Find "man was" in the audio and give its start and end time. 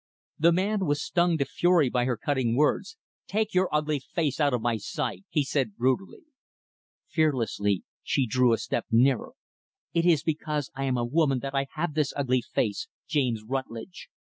0.51-0.99